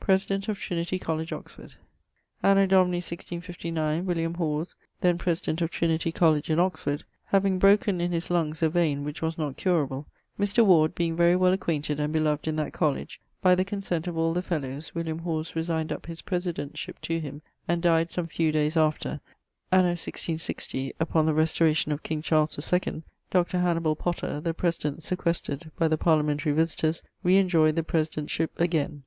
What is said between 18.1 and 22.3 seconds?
some few dayes after[CO]. Anno 1660, upon the restauration of King